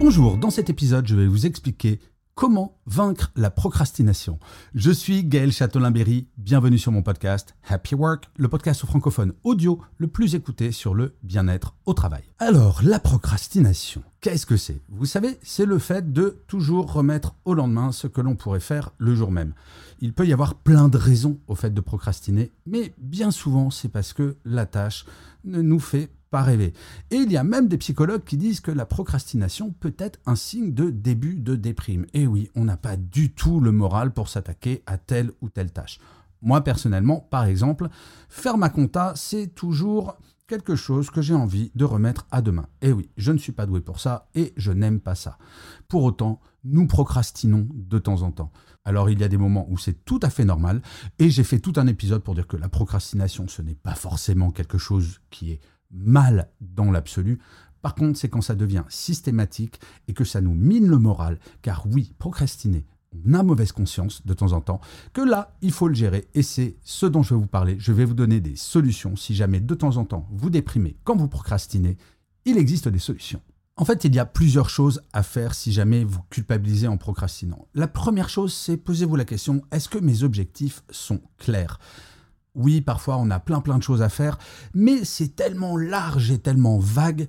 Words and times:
Bonjour, 0.00 0.38
dans 0.38 0.48
cet 0.48 0.70
épisode, 0.70 1.06
je 1.06 1.14
vais 1.14 1.26
vous 1.26 1.44
expliquer 1.44 2.00
comment 2.34 2.80
vaincre 2.86 3.30
la 3.36 3.50
procrastination. 3.50 4.38
Je 4.74 4.90
suis 4.90 5.24
Gaël 5.24 5.52
Châtelain-Berry, 5.52 6.26
bienvenue 6.38 6.78
sur 6.78 6.90
mon 6.90 7.02
podcast 7.02 7.54
Happy 7.68 7.94
Work, 7.94 8.30
le 8.38 8.48
podcast 8.48 8.86
francophone 8.86 9.34
audio 9.44 9.78
le 9.98 10.06
plus 10.06 10.34
écouté 10.34 10.72
sur 10.72 10.94
le 10.94 11.16
bien-être 11.22 11.74
au 11.84 11.92
travail. 11.92 12.22
Alors, 12.38 12.80
la 12.82 12.98
procrastination, 12.98 14.02
qu'est-ce 14.22 14.46
que 14.46 14.56
c'est? 14.56 14.80
Vous 14.88 15.04
savez, 15.04 15.38
c'est 15.42 15.66
le 15.66 15.78
fait 15.78 16.14
de 16.14 16.42
toujours 16.46 16.90
remettre 16.90 17.34
au 17.44 17.52
lendemain 17.52 17.92
ce 17.92 18.06
que 18.06 18.22
l'on 18.22 18.36
pourrait 18.36 18.58
faire 18.58 18.92
le 18.96 19.14
jour 19.14 19.30
même. 19.30 19.52
Il 20.00 20.14
peut 20.14 20.26
y 20.26 20.32
avoir 20.32 20.54
plein 20.54 20.88
de 20.88 20.96
raisons 20.96 21.38
au 21.46 21.54
fait 21.54 21.74
de 21.74 21.80
procrastiner, 21.82 22.52
mais 22.64 22.94
bien 22.96 23.30
souvent 23.30 23.68
c'est 23.68 23.90
parce 23.90 24.14
que 24.14 24.38
la 24.46 24.64
tâche 24.64 25.04
ne 25.44 25.60
nous 25.60 25.78
fait 25.78 26.08
pas 26.30 26.42
rêver. 26.42 26.72
Et 27.10 27.16
il 27.16 27.30
y 27.30 27.36
a 27.36 27.44
même 27.44 27.68
des 27.68 27.78
psychologues 27.78 28.24
qui 28.24 28.36
disent 28.36 28.60
que 28.60 28.70
la 28.70 28.86
procrastination 28.86 29.72
peut 29.72 29.94
être 29.98 30.20
un 30.26 30.36
signe 30.36 30.72
de 30.72 30.90
début 30.90 31.34
de 31.34 31.56
déprime. 31.56 32.06
Et 32.14 32.26
oui, 32.26 32.50
on 32.54 32.64
n'a 32.64 32.76
pas 32.76 32.96
du 32.96 33.32
tout 33.32 33.60
le 33.60 33.72
moral 33.72 34.12
pour 34.12 34.28
s'attaquer 34.28 34.82
à 34.86 34.96
telle 34.96 35.32
ou 35.40 35.48
telle 35.48 35.72
tâche. 35.72 35.98
Moi 36.42 36.62
personnellement, 36.62 37.20
par 37.30 37.44
exemple, 37.44 37.88
faire 38.28 38.56
ma 38.56 38.70
compta, 38.70 39.12
c'est 39.16 39.48
toujours 39.48 40.16
quelque 40.46 40.74
chose 40.74 41.10
que 41.10 41.22
j'ai 41.22 41.34
envie 41.34 41.70
de 41.74 41.84
remettre 41.84 42.26
à 42.30 42.42
demain. 42.42 42.66
Et 42.82 42.92
oui, 42.92 43.10
je 43.16 43.30
ne 43.30 43.38
suis 43.38 43.52
pas 43.52 43.66
doué 43.66 43.80
pour 43.80 44.00
ça 44.00 44.28
et 44.34 44.52
je 44.56 44.72
n'aime 44.72 45.00
pas 45.00 45.14
ça. 45.14 45.38
Pour 45.86 46.02
autant, 46.02 46.40
nous 46.64 46.86
procrastinons 46.86 47.68
de 47.72 47.98
temps 47.98 48.22
en 48.22 48.32
temps. 48.32 48.50
Alors 48.84 49.10
il 49.10 49.20
y 49.20 49.24
a 49.24 49.28
des 49.28 49.36
moments 49.36 49.66
où 49.68 49.78
c'est 49.78 50.04
tout 50.04 50.18
à 50.22 50.30
fait 50.30 50.44
normal 50.44 50.80
et 51.18 51.30
j'ai 51.30 51.44
fait 51.44 51.60
tout 51.60 51.74
un 51.76 51.86
épisode 51.86 52.22
pour 52.22 52.34
dire 52.34 52.46
que 52.46 52.56
la 52.56 52.68
procrastination, 52.68 53.46
ce 53.46 53.62
n'est 53.62 53.74
pas 53.74 53.94
forcément 53.94 54.50
quelque 54.50 54.78
chose 54.78 55.20
qui 55.30 55.52
est 55.52 55.60
mal 55.90 56.48
dans 56.60 56.90
l'absolu. 56.90 57.38
Par 57.82 57.94
contre, 57.94 58.18
c'est 58.18 58.28
quand 58.28 58.42
ça 58.42 58.54
devient 58.54 58.84
systématique 58.88 59.80
et 60.08 60.12
que 60.12 60.24
ça 60.24 60.40
nous 60.40 60.54
mine 60.54 60.88
le 60.88 60.98
moral, 60.98 61.38
car 61.62 61.86
oui, 61.86 62.12
procrastiner, 62.18 62.84
on 63.12 63.34
a 63.34 63.42
mauvaise 63.42 63.72
conscience 63.72 64.24
de 64.26 64.34
temps 64.34 64.52
en 64.52 64.60
temps, 64.60 64.80
que 65.12 65.20
là, 65.20 65.56
il 65.62 65.72
faut 65.72 65.88
le 65.88 65.94
gérer, 65.94 66.28
et 66.34 66.42
c'est 66.42 66.76
ce 66.82 67.06
dont 67.06 67.22
je 67.22 67.34
vais 67.34 67.40
vous 67.40 67.46
parler. 67.46 67.76
Je 67.78 67.92
vais 67.92 68.04
vous 68.04 68.14
donner 68.14 68.40
des 68.40 68.56
solutions. 68.56 69.16
Si 69.16 69.34
jamais 69.34 69.60
de 69.60 69.74
temps 69.74 69.96
en 69.96 70.04
temps 70.04 70.28
vous 70.30 70.50
déprimez 70.50 70.96
quand 71.04 71.16
vous 71.16 71.28
procrastinez, 71.28 71.96
il 72.44 72.56
existe 72.56 72.88
des 72.88 72.98
solutions. 72.98 73.42
En 73.76 73.84
fait, 73.84 74.04
il 74.04 74.14
y 74.14 74.18
a 74.18 74.26
plusieurs 74.26 74.68
choses 74.68 75.00
à 75.12 75.22
faire 75.22 75.54
si 75.54 75.72
jamais 75.72 76.04
vous 76.04 76.20
culpabilisez 76.28 76.86
en 76.86 76.98
procrastinant. 76.98 77.66
La 77.74 77.88
première 77.88 78.28
chose, 78.28 78.52
c'est 78.52 78.76
posez-vous 78.76 79.16
la 79.16 79.24
question, 79.24 79.62
est-ce 79.72 79.88
que 79.88 79.98
mes 79.98 80.22
objectifs 80.22 80.82
sont 80.90 81.20
clairs? 81.38 81.78
Oui, 82.54 82.80
parfois 82.80 83.16
on 83.18 83.30
a 83.30 83.40
plein 83.40 83.60
plein 83.60 83.78
de 83.78 83.82
choses 83.82 84.02
à 84.02 84.08
faire, 84.08 84.38
mais 84.74 85.04
c'est 85.04 85.36
tellement 85.36 85.76
large 85.76 86.30
et 86.30 86.38
tellement 86.38 86.78
vague 86.78 87.28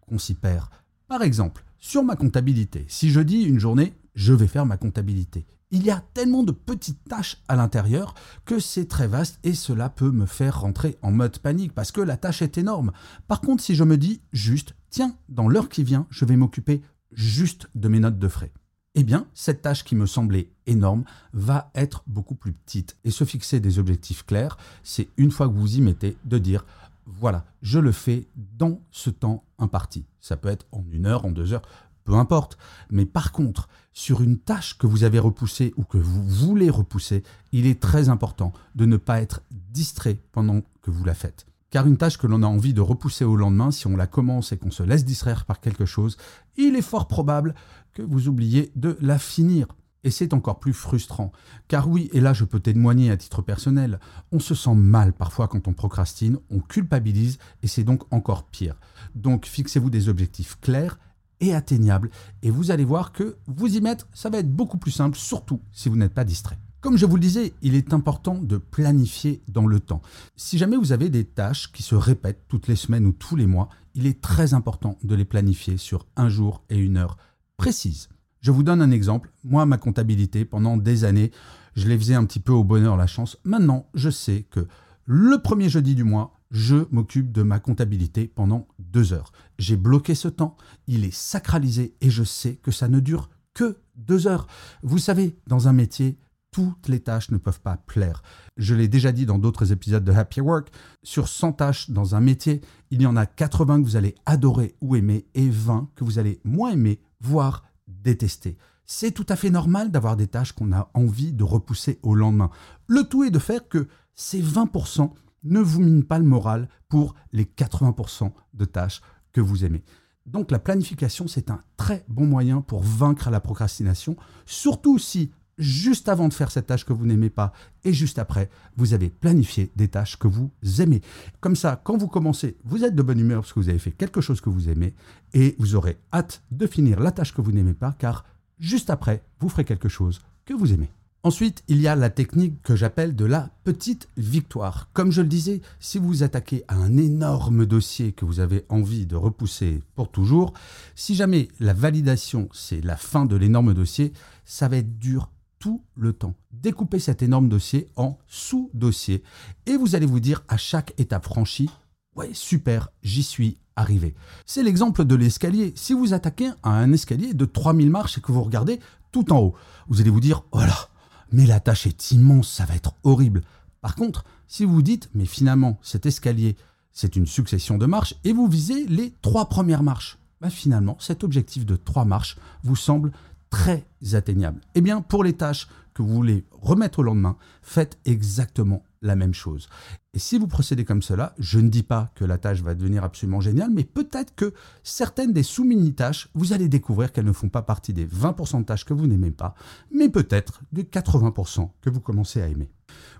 qu'on 0.00 0.18
s'y 0.18 0.34
perd. 0.34 0.68
Par 1.08 1.22
exemple, 1.22 1.64
sur 1.78 2.04
ma 2.04 2.16
comptabilité, 2.16 2.84
si 2.88 3.10
je 3.10 3.20
dis 3.20 3.42
une 3.42 3.58
journée, 3.58 3.94
je 4.14 4.32
vais 4.32 4.46
faire 4.46 4.66
ma 4.66 4.76
comptabilité. 4.76 5.46
Il 5.70 5.84
y 5.84 5.90
a 5.90 6.04
tellement 6.12 6.42
de 6.42 6.52
petites 6.52 7.02
tâches 7.08 7.42
à 7.48 7.56
l'intérieur 7.56 8.14
que 8.44 8.58
c'est 8.58 8.86
très 8.86 9.08
vaste 9.08 9.38
et 9.42 9.54
cela 9.54 9.88
peut 9.88 10.10
me 10.10 10.26
faire 10.26 10.60
rentrer 10.60 10.98
en 11.00 11.10
mode 11.10 11.38
panique 11.38 11.74
parce 11.74 11.92
que 11.92 12.02
la 12.02 12.18
tâche 12.18 12.42
est 12.42 12.58
énorme. 12.58 12.92
Par 13.26 13.40
contre, 13.40 13.62
si 13.62 13.74
je 13.74 13.84
me 13.84 13.96
dis 13.96 14.20
juste, 14.32 14.74
tiens, 14.90 15.16
dans 15.30 15.48
l'heure 15.48 15.70
qui 15.70 15.82
vient, 15.82 16.06
je 16.10 16.26
vais 16.26 16.36
m'occuper 16.36 16.82
juste 17.10 17.68
de 17.74 17.88
mes 17.88 18.00
notes 18.00 18.18
de 18.18 18.28
frais 18.28 18.52
eh 18.94 19.04
bien, 19.04 19.26
cette 19.32 19.62
tâche 19.62 19.84
qui 19.84 19.96
me 19.96 20.06
semblait 20.06 20.50
énorme 20.66 21.04
va 21.32 21.70
être 21.74 22.02
beaucoup 22.06 22.34
plus 22.34 22.52
petite. 22.52 22.96
Et 23.04 23.10
se 23.10 23.24
fixer 23.24 23.58
des 23.58 23.78
objectifs 23.78 24.24
clairs, 24.24 24.58
c'est 24.82 25.08
une 25.16 25.30
fois 25.30 25.48
que 25.48 25.54
vous 25.54 25.76
y 25.76 25.80
mettez, 25.80 26.16
de 26.24 26.38
dire, 26.38 26.66
voilà, 27.06 27.44
je 27.62 27.78
le 27.78 27.92
fais 27.92 28.28
dans 28.36 28.80
ce 28.90 29.10
temps 29.10 29.44
imparti. 29.58 30.04
Ça 30.20 30.36
peut 30.36 30.50
être 30.50 30.66
en 30.72 30.84
une 30.90 31.06
heure, 31.06 31.24
en 31.24 31.30
deux 31.30 31.52
heures, 31.52 31.62
peu 32.04 32.14
importe. 32.14 32.58
Mais 32.90 33.06
par 33.06 33.32
contre, 33.32 33.68
sur 33.92 34.20
une 34.20 34.38
tâche 34.38 34.76
que 34.76 34.86
vous 34.86 35.04
avez 35.04 35.18
repoussée 35.18 35.72
ou 35.76 35.84
que 35.84 35.98
vous 35.98 36.22
voulez 36.22 36.70
repousser, 36.70 37.22
il 37.52 37.66
est 37.66 37.80
très 37.80 38.08
important 38.08 38.52
de 38.74 38.84
ne 38.84 38.96
pas 38.98 39.22
être 39.22 39.42
distrait 39.50 40.18
pendant 40.32 40.60
que 40.82 40.90
vous 40.90 41.04
la 41.04 41.14
faites. 41.14 41.46
Car 41.72 41.86
une 41.86 41.96
tâche 41.96 42.18
que 42.18 42.26
l'on 42.26 42.42
a 42.42 42.46
envie 42.46 42.74
de 42.74 42.82
repousser 42.82 43.24
au 43.24 43.34
lendemain, 43.34 43.70
si 43.70 43.86
on 43.86 43.96
la 43.96 44.06
commence 44.06 44.52
et 44.52 44.58
qu'on 44.58 44.70
se 44.70 44.82
laisse 44.82 45.06
distraire 45.06 45.46
par 45.46 45.58
quelque 45.58 45.86
chose, 45.86 46.18
il 46.58 46.76
est 46.76 46.82
fort 46.82 47.08
probable 47.08 47.54
que 47.94 48.02
vous 48.02 48.28
oubliez 48.28 48.70
de 48.76 48.98
la 49.00 49.18
finir. 49.18 49.68
Et 50.04 50.10
c'est 50.10 50.34
encore 50.34 50.60
plus 50.60 50.74
frustrant. 50.74 51.32
Car 51.68 51.88
oui, 51.88 52.10
et 52.12 52.20
là 52.20 52.34
je 52.34 52.44
peux 52.44 52.60
témoigner 52.60 53.10
à 53.10 53.16
titre 53.16 53.40
personnel, 53.40 54.00
on 54.32 54.38
se 54.38 54.54
sent 54.54 54.74
mal 54.74 55.14
parfois 55.14 55.48
quand 55.48 55.66
on 55.66 55.72
procrastine, 55.72 56.36
on 56.50 56.60
culpabilise 56.60 57.38
et 57.62 57.68
c'est 57.68 57.84
donc 57.84 58.02
encore 58.12 58.44
pire. 58.44 58.78
Donc 59.14 59.46
fixez-vous 59.46 59.88
des 59.88 60.10
objectifs 60.10 60.60
clairs 60.60 60.98
et 61.40 61.54
atteignables 61.54 62.10
et 62.42 62.50
vous 62.50 62.70
allez 62.70 62.84
voir 62.84 63.12
que 63.12 63.38
vous 63.46 63.74
y 63.74 63.80
mettre, 63.80 64.08
ça 64.12 64.28
va 64.28 64.40
être 64.40 64.52
beaucoup 64.52 64.76
plus 64.76 64.90
simple, 64.90 65.16
surtout 65.16 65.62
si 65.72 65.88
vous 65.88 65.96
n'êtes 65.96 66.12
pas 66.12 66.24
distrait. 66.24 66.58
Comme 66.82 66.98
je 66.98 67.06
vous 67.06 67.14
le 67.14 67.22
disais, 67.22 67.54
il 67.62 67.76
est 67.76 67.94
important 67.94 68.34
de 68.34 68.56
planifier 68.56 69.40
dans 69.46 69.68
le 69.68 69.78
temps. 69.78 70.02
Si 70.34 70.58
jamais 70.58 70.76
vous 70.76 70.90
avez 70.90 71.10
des 71.10 71.24
tâches 71.24 71.70
qui 71.70 71.84
se 71.84 71.94
répètent 71.94 72.42
toutes 72.48 72.66
les 72.66 72.74
semaines 72.74 73.06
ou 73.06 73.12
tous 73.12 73.36
les 73.36 73.46
mois, 73.46 73.68
il 73.94 74.04
est 74.04 74.20
très 74.20 74.52
important 74.52 74.98
de 75.04 75.14
les 75.14 75.24
planifier 75.24 75.76
sur 75.76 76.08
un 76.16 76.28
jour 76.28 76.64
et 76.70 76.76
une 76.76 76.96
heure 76.96 77.18
précise. 77.56 78.08
Je 78.40 78.50
vous 78.50 78.64
donne 78.64 78.82
un 78.82 78.90
exemple. 78.90 79.30
Moi, 79.44 79.64
ma 79.64 79.78
comptabilité, 79.78 80.44
pendant 80.44 80.76
des 80.76 81.04
années, 81.04 81.30
je 81.76 81.86
les 81.86 81.96
faisais 81.96 82.16
un 82.16 82.24
petit 82.24 82.40
peu 82.40 82.50
au 82.50 82.64
bonheur, 82.64 82.96
la 82.96 83.06
chance. 83.06 83.38
Maintenant, 83.44 83.86
je 83.94 84.10
sais 84.10 84.48
que 84.50 84.66
le 85.04 85.40
premier 85.40 85.68
jeudi 85.68 85.94
du 85.94 86.02
mois, 86.02 86.40
je 86.50 86.88
m'occupe 86.90 87.30
de 87.30 87.44
ma 87.44 87.60
comptabilité 87.60 88.26
pendant 88.26 88.66
deux 88.80 89.12
heures. 89.12 89.30
J'ai 89.56 89.76
bloqué 89.76 90.16
ce 90.16 90.26
temps, 90.26 90.56
il 90.88 91.04
est 91.04 91.14
sacralisé 91.14 91.94
et 92.00 92.10
je 92.10 92.24
sais 92.24 92.56
que 92.56 92.72
ça 92.72 92.88
ne 92.88 92.98
dure 92.98 93.30
que 93.54 93.76
deux 93.94 94.26
heures. 94.26 94.48
Vous 94.82 94.98
savez, 94.98 95.36
dans 95.46 95.68
un 95.68 95.72
métier, 95.72 96.18
toutes 96.52 96.88
les 96.88 97.00
tâches 97.00 97.30
ne 97.30 97.38
peuvent 97.38 97.60
pas 97.60 97.78
plaire. 97.78 98.22
Je 98.56 98.74
l'ai 98.74 98.86
déjà 98.86 99.10
dit 99.10 99.26
dans 99.26 99.38
d'autres 99.38 99.72
épisodes 99.72 100.04
de 100.04 100.12
Happy 100.12 100.40
Work, 100.40 100.68
sur 101.02 101.26
100 101.26 101.54
tâches 101.54 101.90
dans 101.90 102.14
un 102.14 102.20
métier, 102.20 102.60
il 102.90 103.02
y 103.02 103.06
en 103.06 103.16
a 103.16 103.26
80 103.26 103.80
que 103.80 103.86
vous 103.86 103.96
allez 103.96 104.14
adorer 104.26 104.76
ou 104.80 104.94
aimer 104.94 105.26
et 105.34 105.48
20 105.48 105.88
que 105.96 106.04
vous 106.04 106.18
allez 106.18 106.40
moins 106.44 106.70
aimer, 106.70 107.00
voire 107.20 107.64
détester. 107.88 108.58
C'est 108.84 109.12
tout 109.12 109.26
à 109.30 109.36
fait 109.36 109.50
normal 109.50 109.90
d'avoir 109.90 110.16
des 110.16 110.26
tâches 110.26 110.52
qu'on 110.52 110.72
a 110.72 110.90
envie 110.92 111.32
de 111.32 111.44
repousser 111.44 111.98
au 112.02 112.14
lendemain. 112.14 112.50
Le 112.86 113.04
tout 113.04 113.24
est 113.24 113.30
de 113.30 113.38
faire 113.38 113.66
que 113.68 113.88
ces 114.14 114.42
20% 114.42 115.10
ne 115.44 115.60
vous 115.60 115.80
minent 115.80 116.04
pas 116.04 116.18
le 116.18 116.26
moral 116.26 116.68
pour 116.88 117.14
les 117.32 117.44
80% 117.44 118.30
de 118.52 118.64
tâches 118.66 119.00
que 119.32 119.40
vous 119.40 119.64
aimez. 119.64 119.82
Donc 120.26 120.50
la 120.50 120.58
planification, 120.58 121.26
c'est 121.26 121.50
un 121.50 121.62
très 121.76 122.04
bon 122.08 122.26
moyen 122.26 122.60
pour 122.60 122.82
vaincre 122.82 123.30
la 123.30 123.40
procrastination, 123.40 124.16
surtout 124.46 124.98
si 124.98 125.32
juste 125.58 126.08
avant 126.08 126.28
de 126.28 126.34
faire 126.34 126.50
cette 126.50 126.66
tâche 126.66 126.84
que 126.84 126.92
vous 126.92 127.06
n'aimez 127.06 127.30
pas 127.30 127.52
et 127.84 127.92
juste 127.92 128.18
après, 128.18 128.50
vous 128.76 128.94
avez 128.94 129.10
planifié 129.10 129.70
des 129.76 129.88
tâches 129.88 130.18
que 130.18 130.28
vous 130.28 130.50
aimez. 130.78 131.02
Comme 131.40 131.56
ça, 131.56 131.80
quand 131.82 131.96
vous 131.96 132.08
commencez, 132.08 132.56
vous 132.64 132.84
êtes 132.84 132.94
de 132.94 133.02
bonne 133.02 133.20
humeur 133.20 133.42
parce 133.42 133.52
que 133.52 133.60
vous 133.60 133.68
avez 133.68 133.78
fait 133.78 133.92
quelque 133.92 134.20
chose 134.20 134.40
que 134.40 134.50
vous 134.50 134.68
aimez 134.68 134.94
et 135.34 135.54
vous 135.58 135.74
aurez 135.74 135.98
hâte 136.12 136.42
de 136.50 136.66
finir 136.66 137.00
la 137.00 137.12
tâche 137.12 137.34
que 137.34 137.40
vous 137.40 137.52
n'aimez 137.52 137.74
pas 137.74 137.94
car 137.98 138.24
juste 138.58 138.90
après, 138.90 139.22
vous 139.40 139.48
ferez 139.48 139.64
quelque 139.64 139.88
chose 139.88 140.20
que 140.44 140.54
vous 140.54 140.72
aimez. 140.72 140.90
Ensuite, 141.24 141.62
il 141.68 141.80
y 141.80 141.86
a 141.86 141.94
la 141.94 142.10
technique 142.10 142.60
que 142.62 142.74
j'appelle 142.74 143.14
de 143.14 143.24
la 143.24 143.50
petite 143.62 144.08
victoire. 144.16 144.88
Comme 144.92 145.12
je 145.12 145.22
le 145.22 145.28
disais, 145.28 145.60
si 145.78 145.98
vous 145.98 146.24
attaquez 146.24 146.64
à 146.66 146.74
un 146.74 146.96
énorme 146.96 147.64
dossier 147.64 148.10
que 148.10 148.24
vous 148.24 148.40
avez 148.40 148.64
envie 148.68 149.06
de 149.06 149.14
repousser 149.14 149.82
pour 149.94 150.10
toujours, 150.10 150.52
si 150.96 151.14
jamais 151.14 151.46
la 151.60 151.74
validation, 151.74 152.48
c'est 152.52 152.84
la 152.84 152.96
fin 152.96 153.24
de 153.24 153.36
l'énorme 153.36 153.72
dossier, 153.72 154.12
ça 154.44 154.66
va 154.66 154.78
être 154.78 154.98
dur 154.98 155.30
tout 155.62 155.84
le 155.94 156.12
temps. 156.12 156.34
Découpez 156.50 156.98
cet 156.98 157.22
énorme 157.22 157.48
dossier 157.48 157.88
en 157.94 158.18
sous-dossiers 158.26 159.22
et 159.66 159.76
vous 159.76 159.94
allez 159.94 160.06
vous 160.06 160.18
dire 160.18 160.42
à 160.48 160.56
chaque 160.56 160.92
étape 160.98 161.24
franchie, 161.24 161.70
ouais, 162.16 162.30
super, 162.32 162.88
j'y 163.04 163.22
suis 163.22 163.58
arrivé. 163.76 164.16
C'est 164.44 164.64
l'exemple 164.64 165.04
de 165.04 165.14
l'escalier. 165.14 165.72
Si 165.76 165.92
vous 165.92 166.14
attaquez 166.14 166.50
à 166.64 166.70
un 166.70 166.92
escalier 166.92 167.32
de 167.32 167.44
3000 167.44 167.90
marches 167.90 168.18
et 168.18 168.20
que 168.20 168.32
vous 168.32 168.42
regardez 168.42 168.80
tout 169.12 169.32
en 169.32 169.38
haut, 169.38 169.54
vous 169.86 170.00
allez 170.00 170.10
vous 170.10 170.18
dire, 170.18 170.42
oh 170.50 170.58
là, 170.58 170.88
mais 171.30 171.46
la 171.46 171.60
tâche 171.60 171.86
est 171.86 172.10
immense, 172.10 172.50
ça 172.50 172.64
va 172.64 172.74
être 172.74 172.96
horrible. 173.04 173.42
Par 173.80 173.94
contre, 173.94 174.24
si 174.48 174.64
vous 174.64 174.82
dites, 174.82 175.10
mais 175.14 175.26
finalement, 175.26 175.78
cet 175.80 176.06
escalier 176.06 176.56
c'est 176.92 177.16
une 177.16 177.26
succession 177.26 177.78
de 177.78 177.86
marches 177.86 178.14
et 178.24 178.32
vous 178.32 178.48
visez 178.48 178.86
les 178.86 179.14
trois 179.22 179.48
premières 179.48 179.82
marches. 179.82 180.18
Bah, 180.40 180.50
finalement, 180.50 180.96
cet 180.98 181.22
objectif 181.22 181.64
de 181.64 181.76
trois 181.76 182.04
marches 182.04 182.36
vous 182.64 182.74
semble 182.74 183.12
très 183.52 183.84
atteignable. 184.14 184.62
Eh 184.74 184.80
bien, 184.80 185.02
pour 185.02 185.22
les 185.22 185.34
tâches 185.34 185.68
que 185.92 186.00
vous 186.02 186.08
voulez 186.08 186.46
remettre 186.50 187.00
au 187.00 187.02
lendemain, 187.02 187.36
faites 187.60 187.98
exactement 188.06 188.82
la 189.02 189.14
même 189.14 189.34
chose. 189.34 189.68
Et 190.14 190.18
si 190.18 190.38
vous 190.38 190.46
procédez 190.46 190.86
comme 190.86 191.02
cela, 191.02 191.34
je 191.38 191.58
ne 191.58 191.68
dis 191.68 191.82
pas 191.82 192.10
que 192.14 192.24
la 192.24 192.38
tâche 192.38 192.62
va 192.62 192.74
devenir 192.74 193.04
absolument 193.04 193.42
géniale, 193.42 193.70
mais 193.70 193.84
peut-être 193.84 194.34
que 194.34 194.54
certaines 194.82 195.34
des 195.34 195.42
sous-mini 195.42 195.92
tâches, 195.92 196.30
vous 196.32 196.54
allez 196.54 196.68
découvrir 196.68 197.12
qu'elles 197.12 197.26
ne 197.26 197.32
font 197.32 197.50
pas 197.50 197.60
partie 197.60 197.92
des 197.92 198.06
20% 198.06 198.60
de 198.60 198.64
tâches 198.64 198.86
que 198.86 198.94
vous 198.94 199.06
n'aimez 199.06 199.32
pas, 199.32 199.54
mais 199.94 200.08
peut-être 200.08 200.62
des 200.72 200.84
80% 200.84 201.68
que 201.82 201.90
vous 201.90 202.00
commencez 202.00 202.40
à 202.40 202.48
aimer. 202.48 202.70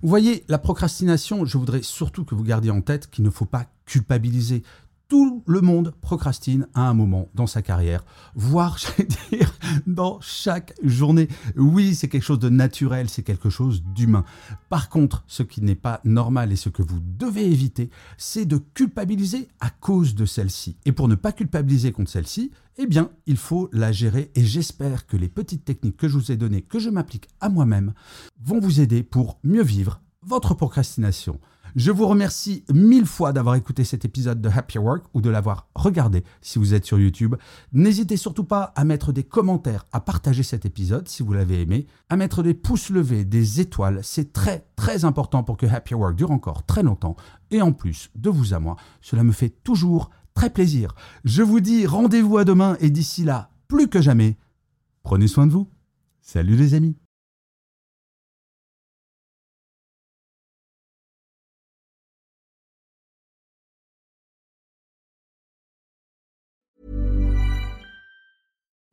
Vous 0.02 0.08
voyez, 0.08 0.44
la 0.48 0.58
procrastination, 0.58 1.44
je 1.44 1.58
voudrais 1.58 1.82
surtout 1.82 2.24
que 2.24 2.34
vous 2.34 2.44
gardiez 2.44 2.70
en 2.70 2.80
tête 2.80 3.10
qu'il 3.10 3.24
ne 3.24 3.30
faut 3.30 3.44
pas 3.44 3.66
culpabiliser 3.84 4.62
tout 5.12 5.42
le 5.46 5.60
monde 5.60 5.92
procrastine 6.00 6.68
à 6.72 6.88
un 6.88 6.94
moment 6.94 7.28
dans 7.34 7.46
sa 7.46 7.60
carrière, 7.60 8.02
voire, 8.34 8.78
je 8.78 8.86
vais 8.96 9.06
dire, 9.30 9.51
dans 9.86 10.20
chaque 10.20 10.74
journée. 10.82 11.28
Oui, 11.56 11.94
c'est 11.94 12.08
quelque 12.08 12.22
chose 12.22 12.38
de 12.38 12.48
naturel, 12.48 13.08
c'est 13.08 13.22
quelque 13.22 13.50
chose 13.50 13.82
d'humain. 13.82 14.24
Par 14.68 14.88
contre, 14.88 15.24
ce 15.26 15.42
qui 15.42 15.62
n'est 15.62 15.74
pas 15.74 16.00
normal 16.04 16.52
et 16.52 16.56
ce 16.56 16.68
que 16.68 16.82
vous 16.82 17.00
devez 17.00 17.44
éviter, 17.44 17.90
c'est 18.16 18.44
de 18.44 18.58
culpabiliser 18.74 19.48
à 19.60 19.70
cause 19.70 20.14
de 20.14 20.24
celle-ci. 20.24 20.76
Et 20.84 20.92
pour 20.92 21.08
ne 21.08 21.14
pas 21.14 21.32
culpabiliser 21.32 21.92
contre 21.92 22.10
celle-ci, 22.10 22.50
eh 22.78 22.86
bien, 22.86 23.10
il 23.26 23.36
faut 23.36 23.68
la 23.72 23.92
gérer 23.92 24.30
et 24.34 24.44
j'espère 24.44 25.06
que 25.06 25.16
les 25.16 25.28
petites 25.28 25.64
techniques 25.64 25.96
que 25.96 26.08
je 26.08 26.16
vous 26.16 26.32
ai 26.32 26.36
données, 26.36 26.62
que 26.62 26.78
je 26.78 26.90
m'applique 26.90 27.28
à 27.40 27.48
moi-même, 27.48 27.92
vont 28.42 28.60
vous 28.60 28.80
aider 28.80 29.02
pour 29.02 29.38
mieux 29.44 29.62
vivre 29.62 30.00
votre 30.22 30.54
procrastination. 30.54 31.38
Je 31.74 31.90
vous 31.90 32.06
remercie 32.06 32.64
mille 32.70 33.06
fois 33.06 33.32
d'avoir 33.32 33.54
écouté 33.54 33.84
cet 33.84 34.04
épisode 34.04 34.42
de 34.42 34.50
Happy 34.50 34.76
Work 34.76 35.06
ou 35.14 35.22
de 35.22 35.30
l'avoir 35.30 35.68
regardé 35.74 36.22
si 36.42 36.58
vous 36.58 36.74
êtes 36.74 36.84
sur 36.84 36.98
YouTube. 36.98 37.34
N'hésitez 37.72 38.18
surtout 38.18 38.44
pas 38.44 38.74
à 38.76 38.84
mettre 38.84 39.10
des 39.10 39.22
commentaires, 39.24 39.86
à 39.90 40.00
partager 40.00 40.42
cet 40.42 40.66
épisode 40.66 41.08
si 41.08 41.22
vous 41.22 41.32
l'avez 41.32 41.62
aimé, 41.62 41.86
à 42.10 42.16
mettre 42.16 42.42
des 42.42 42.52
pouces 42.52 42.90
levés, 42.90 43.24
des 43.24 43.62
étoiles. 43.62 44.00
C'est 44.02 44.34
très 44.34 44.66
très 44.76 45.06
important 45.06 45.44
pour 45.44 45.56
que 45.56 45.64
Happy 45.64 45.94
Work 45.94 46.14
dure 46.14 46.30
encore 46.30 46.66
très 46.66 46.82
longtemps. 46.82 47.16
Et 47.50 47.62
en 47.62 47.72
plus, 47.72 48.10
de 48.16 48.28
vous 48.28 48.52
à 48.52 48.58
moi, 48.58 48.76
cela 49.00 49.24
me 49.24 49.32
fait 49.32 49.54
toujours 49.64 50.10
très 50.34 50.50
plaisir. 50.50 50.94
Je 51.24 51.42
vous 51.42 51.60
dis 51.60 51.86
rendez-vous 51.86 52.36
à 52.36 52.44
demain 52.44 52.76
et 52.80 52.90
d'ici 52.90 53.24
là, 53.24 53.50
plus 53.66 53.88
que 53.88 54.02
jamais, 54.02 54.36
prenez 55.02 55.26
soin 55.26 55.46
de 55.46 55.52
vous. 55.52 55.70
Salut 56.20 56.56
les 56.56 56.74
amis. 56.74 57.01